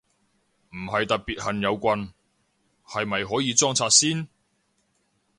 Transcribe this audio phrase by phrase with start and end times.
[0.71, 2.11] 唔係特別恨有棍，
[2.87, 4.27] 係咪可以裝拆先？